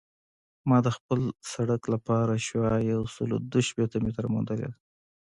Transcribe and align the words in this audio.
ما 0.69 0.77
د 0.85 0.87
خپل 0.97 1.21
سرک 1.51 1.83
لپاره 1.93 2.33
شعاع 2.47 2.81
یوسل 2.93 3.29
دوه 3.51 3.63
شپیته 3.69 3.97
متره 4.05 4.27
موندلې 4.33 4.67
ده 4.71 4.73